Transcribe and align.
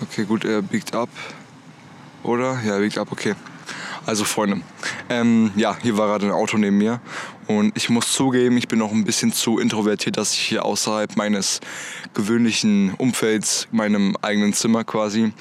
Okay, 0.00 0.24
gut, 0.24 0.44
er 0.44 0.62
biegt 0.62 0.94
ab. 0.94 1.08
Oder? 2.22 2.60
Ja, 2.64 2.74
er 2.74 2.80
biegt 2.80 2.98
ab, 2.98 3.08
okay. 3.10 3.34
Also 4.04 4.24
Freunde, 4.24 4.60
ähm, 5.08 5.52
ja, 5.54 5.76
hier 5.80 5.96
war 5.96 6.08
gerade 6.08 6.26
ein 6.26 6.32
Auto 6.32 6.58
neben 6.58 6.76
mir 6.76 7.00
und 7.46 7.76
ich 7.76 7.88
muss 7.88 8.12
zugeben, 8.12 8.56
ich 8.56 8.66
bin 8.66 8.80
noch 8.80 8.90
ein 8.90 9.04
bisschen 9.04 9.32
zu 9.32 9.60
introvertiert, 9.60 10.16
dass 10.16 10.32
ich 10.32 10.40
hier 10.40 10.64
außerhalb 10.64 11.16
meines 11.16 11.60
gewöhnlichen 12.12 12.94
Umfelds, 12.94 13.68
meinem 13.70 14.16
eigenen 14.20 14.54
Zimmer 14.54 14.82
quasi, 14.82 15.32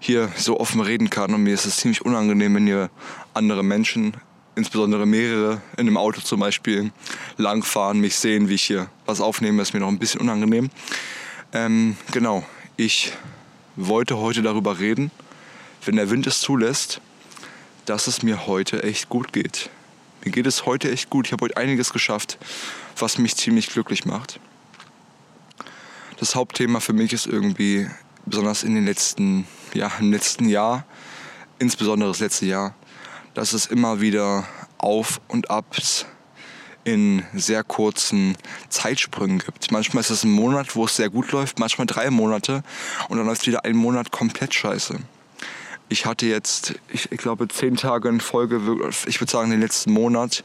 hier 0.00 0.28
so 0.36 0.58
offen 0.58 0.80
reden 0.80 1.08
kann 1.08 1.32
und 1.34 1.44
mir 1.44 1.54
ist 1.54 1.66
es 1.66 1.76
ziemlich 1.76 2.04
unangenehm, 2.04 2.56
wenn 2.56 2.66
hier 2.66 2.90
andere 3.32 3.62
Menschen, 3.62 4.14
insbesondere 4.56 5.06
mehrere, 5.06 5.60
in 5.76 5.86
einem 5.86 5.96
Auto 5.96 6.20
zum 6.20 6.40
Beispiel 6.40 6.90
langfahren, 7.36 8.00
mich 8.00 8.16
sehen, 8.16 8.48
wie 8.48 8.54
ich 8.54 8.64
hier 8.64 8.88
was 9.06 9.20
aufnehme, 9.20 9.62
ist 9.62 9.72
mir 9.72 9.80
noch 9.80 9.88
ein 9.88 10.00
bisschen 10.00 10.20
unangenehm. 10.20 10.68
Ähm, 11.52 11.96
genau, 12.10 12.44
ich 12.76 13.12
wollte 13.88 14.18
heute 14.18 14.42
darüber 14.42 14.78
reden, 14.78 15.10
wenn 15.84 15.96
der 15.96 16.10
Wind 16.10 16.26
es 16.26 16.40
zulässt, 16.40 17.00
dass 17.86 18.06
es 18.06 18.22
mir 18.22 18.46
heute 18.46 18.82
echt 18.82 19.08
gut 19.08 19.32
geht. 19.32 19.70
Mir 20.24 20.32
geht 20.32 20.46
es 20.46 20.66
heute 20.66 20.90
echt 20.90 21.10
gut. 21.10 21.26
Ich 21.26 21.32
habe 21.32 21.44
heute 21.44 21.56
einiges 21.56 21.92
geschafft, 21.92 22.38
was 22.98 23.18
mich 23.18 23.36
ziemlich 23.36 23.68
glücklich 23.70 24.04
macht. 24.04 24.38
Das 26.18 26.34
Hauptthema 26.34 26.80
für 26.80 26.92
mich 26.92 27.12
ist 27.12 27.26
irgendwie, 27.26 27.88
besonders 28.26 28.62
in 28.62 28.74
den 28.74 28.84
letzten, 28.84 29.46
ja, 29.72 29.90
im 29.98 30.12
letzten 30.12 30.48
Jahr, 30.48 30.84
insbesondere 31.58 32.10
das 32.10 32.20
letzte 32.20 32.46
Jahr, 32.46 32.74
dass 33.34 33.54
es 33.54 33.66
immer 33.66 34.00
wieder 34.00 34.46
Auf 34.76 35.20
und 35.28 35.50
Abs 35.50 36.04
in 36.92 37.22
sehr 37.34 37.64
kurzen 37.64 38.36
Zeitsprüngen 38.68 39.38
gibt. 39.38 39.70
Manchmal 39.70 40.02
ist 40.02 40.10
es 40.10 40.24
ein 40.24 40.30
Monat, 40.30 40.76
wo 40.76 40.84
es 40.84 40.96
sehr 40.96 41.10
gut 41.10 41.32
läuft, 41.32 41.58
manchmal 41.58 41.86
drei 41.86 42.10
Monate 42.10 42.62
und 43.08 43.18
dann 43.18 43.26
läuft 43.26 43.46
wieder 43.46 43.64
ein 43.64 43.76
Monat 43.76 44.10
komplett 44.10 44.54
scheiße 44.54 44.98
ich 45.90 46.06
hatte 46.06 46.24
jetzt, 46.24 46.74
ich, 46.88 47.10
ich, 47.10 47.18
glaube, 47.18 47.48
zehn 47.48 47.76
Tage 47.76 48.08
in 48.08 48.20
Folge, 48.20 48.60
ich 49.06 49.20
würde 49.20 49.30
sagen, 49.30 49.50
den 49.50 49.60
letzten 49.60 49.92
Monat 49.92 50.44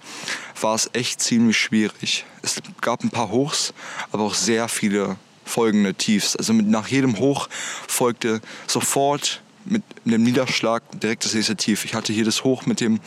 war 0.60 0.74
es 0.74 0.90
echt 0.94 1.22
ziemlich 1.22 1.58
schwierig. 1.58 2.26
Es 2.42 2.59
gab 2.82 3.04
ein 3.04 3.12
paar 3.12 3.30
Hochs, 3.30 3.74
aber 4.12 4.24
auch 4.24 4.34
sehr 4.34 4.68
viele 4.68 5.18
folgende 5.46 5.94
Tiefs. 5.94 6.36
Also 6.36 6.54
mit, 6.54 6.66
nach 6.66 6.88
jedem 6.88 7.20
Hoch 7.20 7.48
folgte 7.88 8.42
sofort 8.66 9.44
mit 9.66 9.84
einem 10.06 10.24
Niederschlag 10.24 10.84
direkt 11.00 11.26
das 11.26 11.34
nächste 11.34 11.56
Tief. 11.56 11.86
Ich 11.86 11.94
hatte 11.94 12.14
hier 12.14 12.26
das 12.26 12.44
Hoch 12.44 12.66
mit 12.66 12.80
dem 12.80 13.00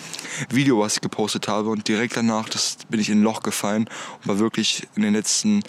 Video, 0.50 0.80
was 0.80 0.96
ich 0.96 1.00
gepostet 1.00 1.48
habe 1.48 1.70
und 1.70 1.86
direkt 1.88 2.16
danach 2.16 2.48
das 2.48 2.78
bin 2.88 3.00
ich 3.00 3.08
in 3.08 3.20
ein 3.20 3.22
Loch 3.22 3.42
gefallen 3.42 3.88
und 4.18 4.28
war 4.28 4.38
wirklich 4.38 4.86
in 4.96 5.02
den 5.02 5.14
letzten 5.14 5.62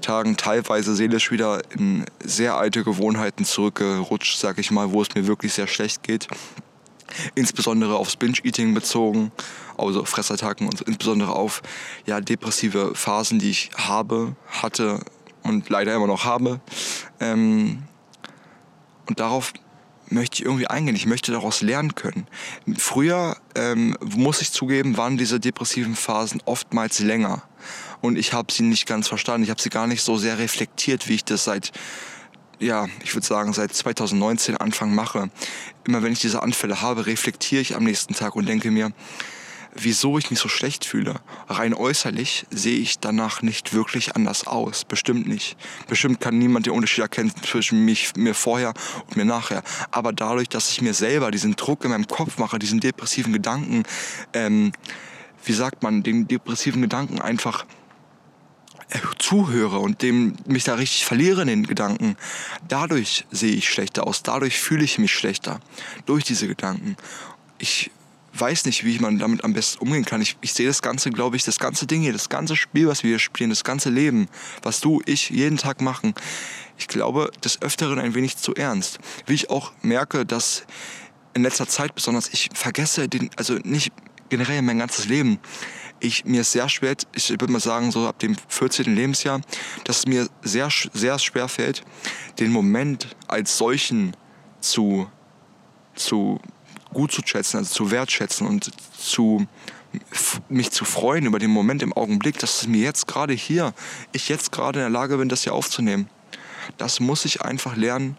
Tagen 0.00 0.36
teilweise 0.36 0.94
seelisch 0.94 1.30
wieder 1.30 1.62
in 1.72 2.04
sehr 2.22 2.56
alte 2.56 2.84
Gewohnheiten 2.84 3.44
zurückgerutscht, 3.44 4.38
sag 4.38 4.58
ich 4.58 4.70
mal, 4.70 4.92
wo 4.92 5.02
es 5.02 5.14
mir 5.14 5.26
wirklich 5.26 5.52
sehr 5.52 5.66
schlecht 5.66 6.02
geht. 6.02 6.28
Insbesondere 7.34 7.96
aufs 7.96 8.16
Binge-Eating 8.16 8.74
bezogen, 8.74 9.32
also 9.78 10.04
Fressattacken 10.04 10.68
und 10.68 10.82
insbesondere 10.82 11.32
auf 11.32 11.62
ja, 12.04 12.20
depressive 12.20 12.94
Phasen, 12.94 13.38
die 13.38 13.50
ich 13.50 13.70
habe, 13.76 14.36
hatte 14.48 15.00
und 15.42 15.68
leider 15.70 15.94
immer 15.94 16.06
noch 16.06 16.24
habe. 16.24 16.60
Ähm, 17.20 17.84
und 19.06 19.20
darauf 19.20 19.52
möchte 20.08 20.36
ich 20.36 20.44
irgendwie 20.44 20.66
eingehen. 20.66 20.96
Ich 20.96 21.06
möchte 21.06 21.32
daraus 21.32 21.62
lernen 21.62 21.94
können. 21.94 22.26
Früher, 22.78 23.36
ähm, 23.54 23.96
muss 24.00 24.40
ich 24.40 24.52
zugeben, 24.52 24.96
waren 24.96 25.16
diese 25.16 25.40
depressiven 25.40 25.96
Phasen 25.96 26.42
oftmals 26.44 26.98
länger. 27.00 27.42
Und 28.00 28.16
ich 28.16 28.32
habe 28.32 28.52
sie 28.52 28.62
nicht 28.62 28.86
ganz 28.86 29.08
verstanden. 29.08 29.44
Ich 29.44 29.50
habe 29.50 29.60
sie 29.60 29.70
gar 29.70 29.86
nicht 29.86 30.02
so 30.02 30.16
sehr 30.16 30.38
reflektiert, 30.38 31.08
wie 31.08 31.14
ich 31.14 31.24
das 31.24 31.44
seit, 31.44 31.72
ja, 32.58 32.86
ich 33.02 33.14
würde 33.14 33.26
sagen, 33.26 33.52
seit 33.52 33.74
2019 33.74 34.56
Anfang 34.56 34.94
mache. 34.94 35.30
Immer 35.84 36.02
wenn 36.02 36.12
ich 36.12 36.20
diese 36.20 36.42
Anfälle 36.42 36.82
habe, 36.82 37.06
reflektiere 37.06 37.62
ich 37.62 37.74
am 37.74 37.84
nächsten 37.84 38.14
Tag 38.14 38.36
und 38.36 38.48
denke 38.48 38.70
mir, 38.70 38.92
wieso 39.78 40.18
ich 40.18 40.30
mich 40.30 40.38
so 40.38 40.48
schlecht 40.48 40.84
fühle. 40.84 41.20
Rein 41.48 41.74
äußerlich 41.74 42.46
sehe 42.50 42.78
ich 42.78 42.98
danach 42.98 43.42
nicht 43.42 43.72
wirklich 43.72 44.16
anders 44.16 44.46
aus. 44.46 44.84
Bestimmt 44.84 45.26
nicht. 45.26 45.56
Bestimmt 45.88 46.20
kann 46.20 46.38
niemand 46.38 46.66
den 46.66 46.72
Unterschied 46.72 47.02
erkennen 47.02 47.32
zwischen 47.42 47.84
mich, 47.84 48.14
mir 48.16 48.34
vorher 48.34 48.74
und 49.06 49.16
mir 49.16 49.24
nachher. 49.24 49.62
Aber 49.90 50.12
dadurch, 50.12 50.48
dass 50.48 50.70
ich 50.70 50.82
mir 50.82 50.94
selber 50.94 51.30
diesen 51.30 51.56
Druck 51.56 51.84
in 51.84 51.90
meinem 51.90 52.06
Kopf 52.06 52.38
mache, 52.38 52.58
diesen 52.58 52.80
depressiven 52.80 53.32
Gedanken, 53.32 53.84
ähm, 54.32 54.72
wie 55.44 55.52
sagt 55.52 55.82
man, 55.82 56.02
den 56.02 56.26
depressiven 56.26 56.82
Gedanken 56.82 57.20
einfach 57.20 57.64
äh, 58.90 58.98
zuhöre 59.18 59.78
und 59.78 60.02
dem 60.02 60.36
mich 60.46 60.64
da 60.64 60.74
richtig 60.74 61.04
verliere 61.04 61.42
in 61.42 61.48
den 61.48 61.66
Gedanken, 61.66 62.16
dadurch 62.68 63.26
sehe 63.30 63.54
ich 63.54 63.68
schlechter 63.68 64.06
aus, 64.06 64.22
dadurch 64.22 64.58
fühle 64.60 64.84
ich 64.84 64.98
mich 64.98 65.12
schlechter 65.12 65.60
durch 66.04 66.24
diese 66.24 66.46
Gedanken. 66.46 66.96
Ich 67.58 67.90
weiß 68.38 68.66
nicht, 68.66 68.84
wie 68.84 68.98
man 68.98 69.18
damit 69.18 69.44
am 69.44 69.52
besten 69.52 69.78
umgehen 69.80 70.04
kann. 70.04 70.20
Ich, 70.20 70.36
ich 70.40 70.52
sehe 70.52 70.66
das 70.66 70.82
Ganze, 70.82 71.10
glaube 71.10 71.36
ich, 71.36 71.44
das 71.44 71.58
ganze 71.58 71.86
Ding 71.86 72.02
hier, 72.02 72.12
das 72.12 72.28
ganze 72.28 72.56
Spiel, 72.56 72.88
was 72.88 73.02
wir 73.02 73.10
hier 73.10 73.18
spielen, 73.18 73.50
das 73.50 73.64
ganze 73.64 73.90
Leben, 73.90 74.28
was 74.62 74.80
du, 74.80 75.00
ich 75.06 75.30
jeden 75.30 75.56
Tag 75.56 75.80
machen, 75.80 76.14
ich 76.78 76.88
glaube, 76.88 77.30
des 77.44 77.62
Öfteren 77.62 77.98
ein 77.98 78.14
wenig 78.14 78.36
zu 78.36 78.54
ernst. 78.54 78.98
Wie 79.26 79.34
ich 79.34 79.50
auch 79.50 79.72
merke, 79.82 80.26
dass 80.26 80.64
in 81.34 81.42
letzter 81.42 81.66
Zeit 81.68 81.94
besonders 81.94 82.28
ich 82.32 82.50
vergesse 82.54 83.08
den, 83.08 83.30
also 83.36 83.54
nicht 83.62 83.92
generell 84.28 84.62
mein 84.62 84.78
ganzes 84.78 85.06
Leben, 85.06 85.38
ich 86.00 86.24
mir 86.24 86.44
sehr 86.44 86.68
schwer, 86.68 86.94
ich 87.14 87.30
würde 87.30 87.50
mal 87.50 87.60
sagen, 87.60 87.90
so 87.90 88.06
ab 88.06 88.18
dem 88.18 88.36
14. 88.48 88.94
Lebensjahr, 88.94 89.40
dass 89.84 90.00
es 90.00 90.06
mir 90.06 90.28
sehr, 90.42 90.68
sehr 90.92 91.18
schwer 91.18 91.48
fällt, 91.48 91.82
den 92.38 92.50
Moment 92.50 93.16
als 93.28 93.56
solchen 93.56 94.14
zu, 94.60 95.10
zu 95.94 96.40
gut 96.92 97.12
zu 97.12 97.22
schätzen, 97.24 97.58
also 97.58 97.72
zu 97.72 97.90
wertschätzen 97.90 98.46
und 98.46 98.70
zu 98.96 99.46
mich 100.48 100.70
zu 100.72 100.84
freuen 100.84 101.26
über 101.26 101.38
den 101.38 101.50
Moment 101.50 101.82
im 101.82 101.92
Augenblick, 101.92 102.38
dass 102.38 102.62
es 102.62 102.68
mir 102.68 102.82
jetzt 102.82 103.06
gerade 103.06 103.32
hier, 103.32 103.72
ich 104.12 104.28
jetzt 104.28 104.52
gerade 104.52 104.80
in 104.80 104.84
der 104.84 104.90
Lage 104.90 105.16
bin, 105.16 105.28
das 105.28 105.44
hier 105.44 105.54
aufzunehmen. 105.54 106.08
Das 106.76 107.00
muss 107.00 107.24
ich 107.24 107.42
einfach 107.42 107.76
lernen, 107.76 108.16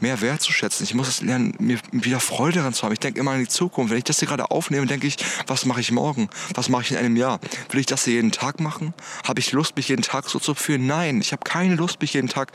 mehr 0.00 0.20
wertzuschätzen. 0.20 0.84
Ich 0.84 0.94
muss 0.94 1.08
es 1.08 1.22
lernen, 1.22 1.54
mir 1.58 1.78
wieder 1.90 2.20
Freude 2.20 2.58
daran 2.58 2.74
zu 2.74 2.82
haben. 2.82 2.92
Ich 2.92 3.00
denke 3.00 3.18
immer 3.18 3.32
an 3.32 3.40
die 3.40 3.48
Zukunft. 3.48 3.90
Wenn 3.90 3.98
ich 3.98 4.04
das 4.04 4.18
hier 4.18 4.28
gerade 4.28 4.50
aufnehme, 4.50 4.86
denke 4.86 5.06
ich, 5.06 5.16
was 5.46 5.64
mache 5.64 5.80
ich 5.80 5.90
morgen? 5.90 6.28
Was 6.54 6.68
mache 6.68 6.82
ich 6.82 6.92
in 6.92 6.98
einem 6.98 7.16
Jahr? 7.16 7.40
Will 7.70 7.80
ich 7.80 7.86
das 7.86 8.04
hier 8.04 8.14
jeden 8.14 8.32
Tag 8.32 8.60
machen? 8.60 8.94
Habe 9.26 9.40
ich 9.40 9.52
Lust, 9.52 9.76
mich 9.76 9.88
jeden 9.88 10.02
Tag 10.02 10.28
so 10.28 10.38
zu 10.38 10.54
fühlen? 10.54 10.86
Nein, 10.86 11.20
ich 11.20 11.32
habe 11.32 11.42
keine 11.44 11.74
Lust, 11.74 12.00
mich 12.00 12.12
jeden 12.12 12.28
Tag 12.28 12.52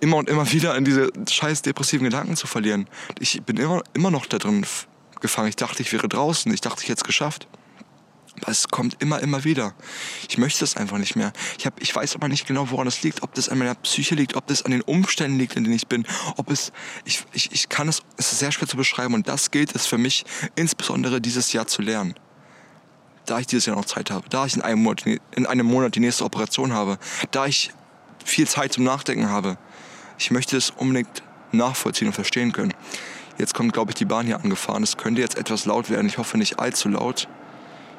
immer 0.00 0.16
und 0.18 0.28
immer 0.28 0.50
wieder 0.52 0.76
in 0.76 0.84
diese 0.84 1.10
scheiß 1.28 1.62
depressiven 1.62 2.04
Gedanken 2.04 2.36
zu 2.36 2.46
verlieren. 2.46 2.88
Ich 3.18 3.42
bin 3.42 3.56
immer, 3.56 3.82
immer 3.94 4.10
noch 4.10 4.26
da 4.26 4.38
drin 4.38 4.66
gefangen. 5.20 5.48
Ich 5.48 5.56
dachte, 5.56 5.82
ich 5.82 5.92
wäre 5.92 6.08
draußen. 6.08 6.52
Ich 6.52 6.60
dachte, 6.60 6.82
ich 6.82 6.88
hätte 6.88 7.00
es 7.00 7.04
geschafft. 7.04 7.48
Aber 8.42 8.52
es 8.52 8.68
kommt 8.68 9.00
immer, 9.00 9.20
immer 9.20 9.44
wieder. 9.44 9.74
Ich 10.28 10.36
möchte 10.36 10.62
es 10.62 10.76
einfach 10.76 10.98
nicht 10.98 11.16
mehr. 11.16 11.32
Ich, 11.58 11.64
hab, 11.64 11.80
ich 11.80 11.94
weiß 11.94 12.14
aber 12.16 12.28
nicht 12.28 12.46
genau, 12.46 12.70
woran 12.70 12.86
es 12.86 13.02
liegt. 13.02 13.22
Ob 13.22 13.34
das 13.34 13.48
an 13.48 13.58
meiner 13.58 13.74
Psyche 13.74 14.14
liegt, 14.14 14.36
ob 14.36 14.46
das 14.46 14.62
an 14.62 14.72
den 14.72 14.82
Umständen 14.82 15.38
liegt, 15.38 15.56
in 15.56 15.64
denen 15.64 15.76
ich 15.76 15.86
bin. 15.86 16.06
Ob 16.36 16.50
es, 16.50 16.72
ich, 17.04 17.24
ich, 17.32 17.50
ich 17.52 17.68
kann 17.68 17.88
es, 17.88 18.02
es 18.18 18.32
ist 18.32 18.40
sehr 18.40 18.52
schwer 18.52 18.68
zu 18.68 18.76
beschreiben. 18.76 19.14
Und 19.14 19.28
das 19.28 19.50
gilt 19.50 19.74
es 19.74 19.86
für 19.86 19.98
mich, 19.98 20.24
insbesondere 20.54 21.20
dieses 21.20 21.52
Jahr 21.52 21.66
zu 21.66 21.80
lernen. 21.80 22.14
Da 23.24 23.38
ich 23.38 23.46
dieses 23.46 23.66
Jahr 23.66 23.76
noch 23.76 23.86
Zeit 23.86 24.10
habe. 24.10 24.28
Da 24.28 24.44
ich 24.44 24.54
in 24.54 24.62
einem 24.62 24.82
Monat, 24.82 25.04
in 25.06 25.46
einem 25.46 25.66
Monat 25.66 25.94
die 25.94 26.00
nächste 26.00 26.24
Operation 26.24 26.72
habe. 26.72 26.98
Da 27.30 27.46
ich 27.46 27.70
viel 28.24 28.46
Zeit 28.46 28.74
zum 28.74 28.84
Nachdenken 28.84 29.30
habe 29.30 29.56
ich 30.18 30.30
möchte 30.30 30.56
es 30.56 30.70
unbedingt 30.70 31.22
nachvollziehen 31.52 32.08
und 32.08 32.14
verstehen 32.14 32.52
können. 32.52 32.74
Jetzt 33.38 33.54
kommt, 33.54 33.72
glaube 33.72 33.90
ich, 33.90 33.94
die 33.96 34.04
Bahn 34.04 34.26
hier 34.26 34.40
angefahren. 34.40 34.82
Es 34.82 34.96
könnte 34.96 35.20
jetzt 35.20 35.36
etwas 35.36 35.66
laut 35.66 35.90
werden. 35.90 36.06
Ich 36.06 36.18
hoffe 36.18 36.38
nicht 36.38 36.58
allzu 36.58 36.88
laut. 36.88 37.28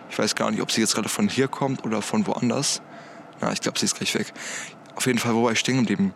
Ich 0.09 0.17
weiß 0.17 0.35
gar 0.35 0.49
nicht, 0.51 0.61
ob 0.61 0.71
sie 0.71 0.81
jetzt 0.81 0.95
gerade 0.95 1.09
von 1.09 1.29
hier 1.29 1.47
kommt 1.47 1.85
oder 1.85 2.01
von 2.01 2.25
woanders. 2.25 2.81
Na, 3.39 3.51
ich 3.51 3.61
glaube, 3.61 3.77
sie 3.77 3.85
ist 3.85 3.95
gleich 3.95 4.15
weg. 4.15 4.33
Auf 4.95 5.05
jeden 5.05 5.19
Fall, 5.19 5.35
wo 5.35 5.43
war 5.43 5.51
ich 5.51 5.59
stehen 5.59 5.77
geblieben? 5.77 6.13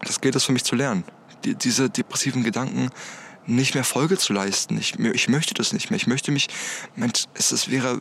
Das 0.00 0.20
gilt 0.20 0.34
es 0.34 0.44
für 0.44 0.52
mich 0.52 0.64
zu 0.64 0.74
lernen. 0.74 1.04
Die, 1.44 1.54
diese 1.54 1.90
depressiven 1.90 2.42
Gedanken 2.42 2.90
nicht 3.46 3.74
mehr 3.74 3.84
Folge 3.84 4.18
zu 4.18 4.32
leisten. 4.32 4.78
Ich, 4.78 4.98
ich 4.98 5.28
möchte 5.28 5.54
das 5.54 5.72
nicht 5.72 5.90
mehr. 5.90 5.96
Ich 5.96 6.06
möchte 6.06 6.32
mich, 6.32 6.48
es, 7.34 7.52
es 7.52 7.70
wäre 7.70 8.00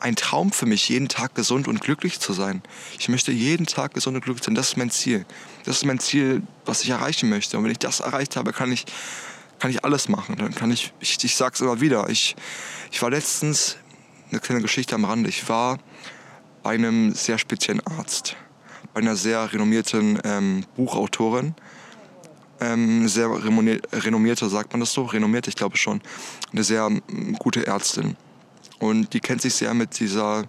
ein 0.00 0.16
Traum 0.16 0.52
für 0.52 0.66
mich, 0.66 0.88
jeden 0.88 1.08
Tag 1.08 1.34
gesund 1.34 1.68
und 1.68 1.80
glücklich 1.80 2.20
zu 2.20 2.32
sein. 2.32 2.62
Ich 2.98 3.08
möchte 3.08 3.32
jeden 3.32 3.66
Tag 3.66 3.94
gesund 3.94 4.16
und 4.16 4.24
glücklich 4.24 4.44
sein. 4.44 4.54
Das 4.54 4.68
ist 4.68 4.76
mein 4.76 4.90
Ziel. 4.90 5.24
Das 5.64 5.76
ist 5.76 5.84
mein 5.84 5.98
Ziel, 5.98 6.42
was 6.64 6.82
ich 6.82 6.90
erreichen 6.90 7.28
möchte. 7.28 7.56
Und 7.56 7.64
wenn 7.64 7.70
ich 7.70 7.78
das 7.78 8.00
erreicht 8.00 8.36
habe, 8.36 8.52
kann 8.52 8.70
ich, 8.72 8.84
kann 9.58 9.70
ich 9.70 9.84
alles 9.84 10.08
machen. 10.08 10.36
Dann 10.36 10.54
kann 10.54 10.70
ich, 10.70 10.92
ich, 11.00 11.22
ich 11.22 11.36
sag's 11.36 11.60
immer 11.60 11.80
wieder. 11.80 12.08
Ich, 12.10 12.36
ich 12.90 13.00
war 13.02 13.10
letztens, 13.10 13.76
eine 14.30 14.40
kleine 14.40 14.62
Geschichte 14.62 14.94
am 14.94 15.04
Rande, 15.04 15.28
ich 15.28 15.48
war 15.48 15.78
bei 16.62 16.74
einem 16.74 17.14
sehr 17.14 17.38
speziellen 17.38 17.86
Arzt, 17.86 18.36
bei 18.92 19.00
einer 19.00 19.16
sehr 19.16 19.52
renommierten 19.52 20.18
ähm, 20.24 20.64
Buchautorin, 20.76 21.54
ähm, 22.60 23.06
sehr 23.06 23.28
renommierte, 23.30 24.48
sagt 24.48 24.72
man 24.72 24.80
das 24.80 24.92
so? 24.92 25.04
Renommiert, 25.04 25.46
ich 25.46 25.56
glaube 25.56 25.76
schon. 25.76 26.00
Eine 26.52 26.64
sehr 26.64 26.88
gute 27.38 27.66
Ärztin. 27.66 28.16
Und 28.78 29.12
die 29.14 29.20
kennt 29.20 29.42
sich 29.42 29.54
sehr 29.54 29.74
mit 29.74 29.98
dieser, 29.98 30.44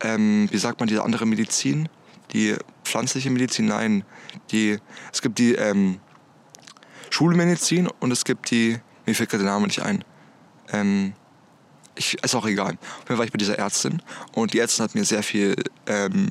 ähm, 0.00 0.48
wie 0.50 0.58
sagt 0.58 0.80
man, 0.80 0.88
dieser 0.88 1.04
andere 1.04 1.26
Medizin, 1.26 1.88
die 2.32 2.56
pflanzliche 2.84 3.30
Medizin, 3.30 3.66
nein, 3.66 4.04
die, 4.50 4.78
es 5.12 5.22
gibt 5.22 5.38
die, 5.38 5.54
ähm, 5.54 6.00
Schulmedizin 7.10 7.88
und 8.00 8.10
es 8.10 8.24
gibt 8.24 8.50
die, 8.50 8.78
mir 9.06 9.14
fällt 9.14 9.30
gerade 9.30 9.44
der 9.44 9.52
Name 9.52 9.66
nicht 9.66 9.82
ein. 9.82 10.04
Ähm, 10.72 11.14
ich, 11.94 12.22
ist 12.22 12.34
auch 12.34 12.46
egal. 12.46 12.78
Fall 13.06 13.18
war 13.18 13.24
ich 13.24 13.32
bei 13.32 13.38
dieser 13.38 13.58
Ärztin 13.58 14.02
und 14.32 14.52
die 14.52 14.60
Ärztin 14.60 14.84
hat 14.84 14.94
mir 14.94 15.04
sehr 15.04 15.22
viel, 15.22 15.56
ähm, 15.86 16.28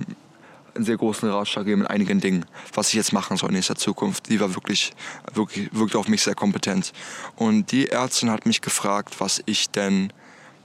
einen 0.75 0.85
sehr 0.85 0.97
großen 0.97 1.29
Ratschlag 1.29 1.65
gegeben 1.65 1.81
in 1.81 1.87
einigen 1.87 2.19
Dingen, 2.21 2.45
was 2.73 2.89
ich 2.89 2.93
jetzt 2.93 3.11
machen 3.11 3.35
soll 3.35 3.49
in 3.49 3.55
nächster 3.55 3.75
Zukunft. 3.75 4.29
Die 4.29 4.39
war 4.39 4.53
wirklich, 4.55 4.93
wirklich, 5.33 5.69
wirkte 5.73 5.97
auf 5.97 6.07
mich 6.07 6.21
sehr 6.21 6.35
kompetent. 6.35 6.93
Und 7.35 7.71
die 7.71 7.89
Ärztin 7.89 8.29
hat 8.29 8.45
mich 8.45 8.61
gefragt, 8.61 9.19
was 9.19 9.41
ich 9.45 9.69
denn 9.71 10.13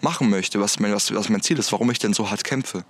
machen 0.02 0.30
möchte, 0.30 0.60
was 0.60 0.78
mein, 0.78 0.92
was, 0.92 1.14
was 1.14 1.28
mein 1.28 1.42
Ziel 1.42 1.58
ist, 1.58 1.72
warum 1.72 1.90
ich 1.90 1.98
denn 1.98 2.12
so 2.12 2.30
hart 2.30 2.44
kämpfe 2.44 2.84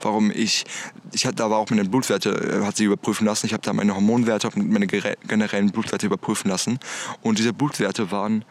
warum 0.00 0.30
ich, 0.30 0.64
ich 1.12 1.26
hatte 1.26 1.36
da 1.36 1.50
war 1.50 1.58
auch 1.58 1.70
meine 1.70 1.84
Blutwerte, 1.84 2.30
äh, 2.30 2.64
hat 2.64 2.76
sie 2.76 2.84
überprüfen 2.84 3.26
lassen. 3.26 3.46
Ich 3.46 3.52
habe 3.52 3.62
da 3.62 3.72
meine 3.72 3.94
Hormonwerte 3.94 4.48
und 4.48 4.70
meine 4.70 4.86
generellen 4.86 5.70
Blutwerte 5.70 6.06
überprüfen 6.06 6.50
lassen. 6.50 6.78
Und 7.22 7.38
diese 7.38 7.52
Blutwerte 7.52 8.10
waren, 8.10 8.44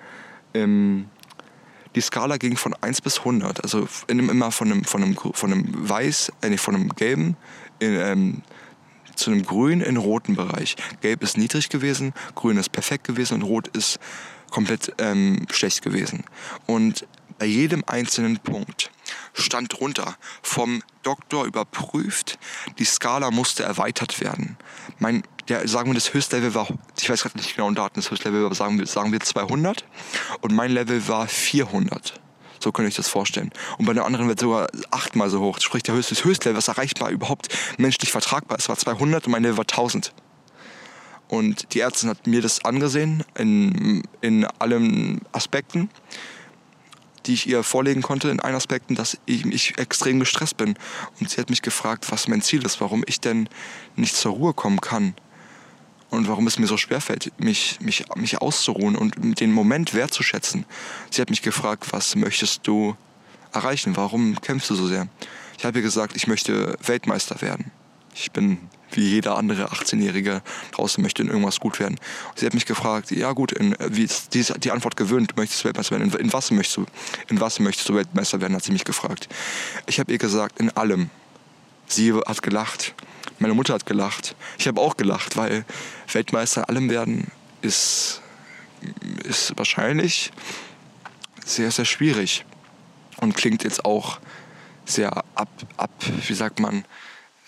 ähm, 0.54 1.10
die 1.95 2.01
Skala 2.01 2.38
ging 2.38 2.57
von 2.57 2.74
1 2.81 3.01
bis 3.01 3.19
100, 3.19 3.63
also 3.63 3.88
immer 4.07 4.51
von 4.51 4.71
einem, 4.71 4.83
von 4.83 5.04
einem, 5.04 5.16
von 5.16 5.51
einem 5.51 5.89
weiß, 5.89 6.31
äh, 6.42 6.57
von 6.57 6.75
einem 6.75 6.89
gelben 6.89 7.38
in, 7.80 7.94
ähm, 7.94 8.42
zu 9.16 9.30
einem 9.30 9.44
grün 9.44 9.81
in 9.81 9.98
roten 9.98 10.36
Bereich. 10.36 10.75
Gelb 11.01 11.21
ist 11.21 11.38
niedrig 11.38 11.69
gewesen, 11.69 12.13
grün 12.33 12.57
ist 12.57 12.71
perfekt 12.71 13.04
gewesen 13.04 13.36
und 13.36 13.44
rot 13.44 13.68
ist 13.68 14.00
komplett 14.50 14.94
ähm, 14.98 15.45
schlecht 15.51 15.83
gewesen. 15.83 16.24
Und 16.66 17.06
bei 17.44 17.48
jedem 17.48 17.84
einzelnen 17.88 18.38
Punkt 18.38 18.90
stand 19.34 19.78
drunter, 19.78 20.16
vom 20.42 20.81
Doktor 21.01 21.44
überprüft, 21.44 22.40
die 22.80 22.86
Skala 22.86 23.31
musste 23.31 23.63
erweitert 23.63 24.22
werden. 24.22 24.56
Mein, 25.00 25.24
der, 25.50 25.68
sagen 25.68 25.90
wir, 25.90 25.94
das 25.94 26.13
Höchstlevel 26.13 26.56
war, 26.56 26.69
ich 26.98 27.10
weiß 27.10 27.22
gerade 27.22 27.36
nicht 27.36 27.54
genau 27.54 27.69
Daten, 27.72 27.95
das 27.95 28.10
Höchstlevel 28.10 28.45
war, 28.45 28.56
sagen 28.56 28.80
wir, 28.80 28.88
sagen 28.88 29.12
wir 29.12 29.19
200 29.19 29.84
und 30.40 30.54
mein 30.54 30.72
Level 30.72 31.06
war 31.10 31.28
400. 31.28 32.22
So 32.62 32.72
könnte 32.72 32.88
ich 32.88 32.95
das 32.95 33.10
vorstellen. 33.10 33.51
Und 33.78 33.88
bei 33.88 33.94
der 33.94 34.06
anderen 34.06 34.30
wird 34.30 34.40
sogar 34.40 34.69
achtmal 34.90 35.30
so 35.30 35.42
hoch. 35.42 35.60
Sprich, 35.60 35.84
der 35.84 35.95
höchste 35.95 36.16
Höchstlevel, 36.24 36.56
was 36.56 36.69
erreichbar 36.69 37.10
überhaupt 37.10 37.50
menschlich 37.78 38.10
vertragbar 38.10 38.57
ist, 38.57 38.69
war 38.69 38.78
200 38.78 39.25
und 39.25 39.34
mein 39.34 39.44
Level 39.44 39.57
war 39.57 39.66
1000. 39.66 40.13
Und 41.28 41.74
die 41.74 41.81
Ärztin 41.81 42.07
hat 42.07 42.25
mir 42.25 42.42
das 42.42 42.63
angesehen 42.63 43.25
in, 43.38 44.04
in 44.22 44.45
allen 44.45 45.19
Aspekten 45.34 45.90
die 47.25 47.34
ich 47.34 47.48
ihr 47.48 47.64
vorlegen 47.64 48.02
konnte 48.02 48.30
in 48.30 48.40
allen 48.40 48.56
Aspekten, 48.56 48.96
dass 48.96 49.18
ich, 49.25 49.46
ich 49.46 49.78
extrem 49.78 50.20
gestresst 50.20 50.58
bin. 50.58 50.75
Und 51.20 51.30
sie 51.30 51.40
hat 51.40 51.50
mich 51.50 51.62
gefragt, 51.62 52.12
was 52.12 52.28
mein 52.28 52.42
Ziel 52.42 52.66
ist, 52.66 52.81
warum 52.81 53.04
ich 53.08 53.20
denn 53.20 53.50
nicht 53.96 54.16
zur 54.16 54.34
Ruhe 54.34 54.54
kommen 54.54 54.81
kann 54.81 55.14
und 56.10 56.28
warum 56.28 56.48
es 56.48 56.60
mir 56.60 56.68
so 56.68 56.78
schwerfällt, 56.78 57.31
mich, 57.40 57.80
mich, 57.81 58.06
mich 58.16 58.40
auszuruhen 58.40 58.96
und 58.96 59.40
den 59.40 59.52
Moment 59.52 59.94
wertzuschätzen. 59.94 60.66
Sie 61.10 61.22
hat 61.22 61.30
mich 61.30 61.42
gefragt, 61.42 61.88
was 61.92 62.16
möchtest 62.16 62.68
du 62.68 62.96
erreichen? 63.52 63.96
Warum 63.96 64.40
kämpfst 64.42 64.69
du 64.69 64.76
so 64.76 64.88
sehr? 64.88 65.08
Ich 65.58 65.66
habe 65.66 65.80
ihr 65.80 65.84
gesagt, 65.84 66.16
ich 66.16 66.28
möchte 66.28 66.78
Weltmeister 66.86 67.42
werden. 67.42 67.72
Ich 68.14 68.31
bin 68.31 68.58
wie 68.95 69.07
jeder 69.07 69.38
andere 69.38 69.72
18-Jährige 69.72 70.42
draußen 70.72 71.01
möchte 71.01 71.22
in 71.22 71.30
irgendwas 71.30 71.60
gut 71.60 71.80
werden. 71.80 72.00
Sie 72.36 72.45
hat 72.45 72.54
mich 72.54 72.66
gefragt, 72.66 73.12
ja 73.12 73.31
gut, 73.31 73.51
in, 73.51 73.75
wie 73.80 74.04
ist 74.04 74.34
die, 74.34 74.44
die 74.60 74.72
Antwort 74.72 74.95
gewöhnt, 74.95 75.31
du 75.31 75.36
möchtest 75.36 75.66
Weltmeister 75.66 75.98
werden. 75.98 76.12
In, 76.12 76.19
in, 76.19 76.34
was 76.34 76.51
möchtest 76.51 76.78
du, 76.78 76.86
in 77.30 77.40
was 77.40 77.60
möchtest 77.60 77.90
du 77.90 77.95
Weltmeister 77.95 78.42
werden, 78.42 78.56
hat 78.56 78.63
sie 78.63 78.72
mich 78.72 78.86
gefragt. 78.86 79.28
Ich 79.86 80.00
habe 80.00 80.12
ihr 80.12 80.18
gesagt, 80.18 80.60
in 80.60 80.69
allem. 80.72 81.10
Sie 81.88 82.13
hat 82.13 82.42
gelacht. 82.42 82.95
Meine 83.40 83.54
Mutter 83.54 83.74
hat 83.74 83.86
gelacht. 83.86 84.36
Ich 84.57 84.68
habe 84.68 84.80
auch 84.80 84.98
gelacht, 84.98 85.38
weil 85.38 85.66
Weltmeister 86.12 86.62
in 86.62 86.66
allem 86.66 86.90
werden 86.90 87.28
ist, 87.62 88.22
ist 89.24 89.57
wahrscheinlich 89.57 90.31
sehr, 91.45 91.72
sehr 91.72 91.86
schwierig. 91.86 92.45
Und 93.18 93.36
klingt 93.36 93.63
jetzt 93.63 93.86
auch 93.86 94.19
sehr 94.86 95.24
ab, 95.36 95.50
ab 95.78 95.92
wie 96.28 96.34
sagt 96.34 96.60
man, 96.60 96.84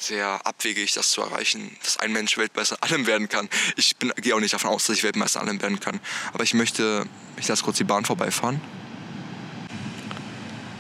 sehr 0.06 0.46
abwegig, 0.46 0.94
das 0.94 1.10
zu 1.10 1.22
erreichen, 1.22 1.76
dass 1.84 1.98
ein 1.98 2.12
Mensch 2.12 2.38
Weltmeister 2.38 2.78
in 2.82 2.90
allem 2.90 3.08
werden 3.08 3.30
kann. 3.30 3.50
Ich 3.76 3.96
bin, 3.98 4.12
gehe 4.18 4.36
auch 4.36 4.40
nicht 4.40 4.54
davon 4.54 4.70
aus, 4.70 4.86
dass 4.86 4.98
ich 4.98 5.04
Weltmeister 5.04 5.42
in 5.42 5.48
allem 5.48 5.62
werden 5.62 5.80
kann. 5.80 6.00
Aber 6.34 6.44
ich 6.44 6.54
möchte, 6.54 7.06
ich 7.38 7.48
lasse 7.48 7.64
kurz 7.64 7.78
die 7.78 7.84
Bahn 7.84 8.06
vorbeifahren. 8.06 8.62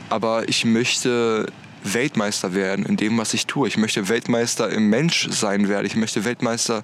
Aber 0.10 0.48
ich 0.48 0.66
möchte 0.66 1.52
Weltmeister 1.84 2.54
werden 2.54 2.86
in 2.86 2.98
dem, 2.98 3.18
was 3.18 3.34
ich 3.34 3.48
tue. 3.48 3.68
Ich 3.68 3.78
möchte 3.78 4.08
Weltmeister 4.10 4.70
im 4.70 4.90
Menschsein 4.90 5.68
werden. 5.68 5.86
Ich 5.86 5.96
möchte 5.96 6.24
Weltmeister 6.26 6.84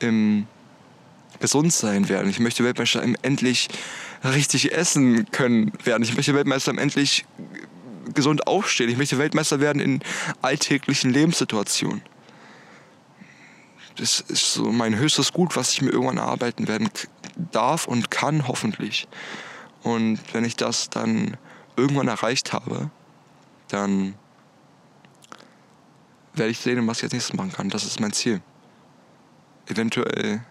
im 0.00 0.46
Gesundsein 1.40 2.08
werden. 2.08 2.28
Ich 2.28 2.40
möchte 2.40 2.64
Weltmeister 2.64 3.02
im 3.02 3.16
endlich 3.22 3.68
richtig 4.24 4.72
essen 4.72 5.30
können 5.30 5.72
werden. 5.84 6.02
Ich 6.02 6.16
möchte 6.16 6.34
Weltmeister 6.34 6.72
im 6.72 6.78
endlich 6.78 7.24
gesund 8.14 8.46
aufstehen. 8.46 8.88
Ich 8.88 8.96
möchte 8.96 9.18
Weltmeister 9.18 9.60
werden 9.60 9.80
in 9.80 10.00
alltäglichen 10.42 11.12
Lebenssituationen. 11.12 12.02
Das 13.96 14.20
ist 14.20 14.52
so 14.52 14.70
mein 14.70 14.96
höchstes 14.96 15.32
Gut, 15.32 15.56
was 15.56 15.72
ich 15.72 15.82
mir 15.82 15.90
irgendwann 15.90 16.18
erarbeiten 16.18 16.68
werden 16.68 16.88
darf 17.36 17.86
und 17.86 18.10
kann, 18.10 18.46
hoffentlich. 18.46 19.08
Und 19.82 20.20
wenn 20.32 20.44
ich 20.44 20.56
das 20.56 20.88
dann 20.88 21.36
irgendwann 21.76 22.08
erreicht 22.08 22.52
habe, 22.52 22.90
dann 23.68 24.14
werde 26.34 26.50
ich 26.50 26.58
sehen, 26.58 26.86
was 26.86 26.98
ich 26.98 27.04
als 27.04 27.12
nächstes 27.12 27.36
machen 27.36 27.52
kann. 27.52 27.70
Das 27.70 27.84
ist 27.84 28.00
mein 28.00 28.12
Ziel. 28.12 28.40
Eventuell 29.66 30.42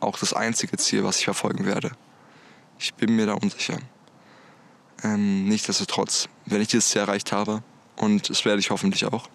auch 0.00 0.18
das 0.18 0.32
einzige 0.32 0.76
Ziel, 0.76 1.04
was 1.04 1.18
ich 1.18 1.24
verfolgen 1.24 1.66
werde. 1.66 1.90
Ich 2.78 2.94
bin 2.94 3.16
mir 3.16 3.26
da 3.26 3.34
unsicher. 3.34 3.78
Ähm, 5.02 5.48
nichtsdestotrotz, 5.48 6.28
wenn 6.50 6.60
ich 6.60 6.68
dieses 6.68 6.88
Ziel 6.88 7.00
erreicht 7.00 7.32
habe, 7.32 7.62
und 7.96 8.30
das 8.30 8.44
werde 8.44 8.60
ich 8.60 8.70
hoffentlich 8.70 9.04
auch, 9.04 9.28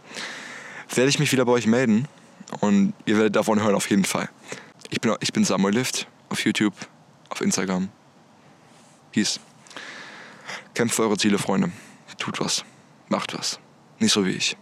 werde 0.94 1.10
ich 1.10 1.20
mich 1.20 1.32
wieder 1.32 1.46
bei 1.46 1.52
euch 1.52 1.68
melden 1.68 2.08
und 2.60 2.94
ihr 3.06 3.18
werdet 3.18 3.36
davon 3.36 3.62
hören 3.62 3.76
auf 3.76 3.90
jeden 3.90 4.06
Fall. 4.06 4.30
Ich 4.90 5.02
bin, 5.02 5.16
ich 5.20 5.34
bin 5.34 5.44
Samuel 5.44 5.74
Lift 5.74 6.08
auf 6.30 6.44
YouTube, 6.46 6.74
auf 7.30 7.42
Instagram. 7.42 7.90
Peace. 9.12 9.40
Kämpft 10.74 10.96
für 10.96 11.04
eure 11.04 11.18
Ziele, 11.18 11.38
Freunde. 11.38 11.72
Tut 12.18 12.40
was. 12.40 12.64
Macht 13.10 13.38
was. 13.38 13.60
Nicht 14.00 14.12
so 14.12 14.26
wie 14.26 14.32
ich. 14.32 14.58